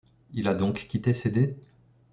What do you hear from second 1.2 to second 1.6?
dés?